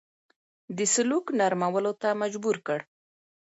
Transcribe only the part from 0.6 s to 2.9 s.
د سلوک نرمولو ته مجبور کړ.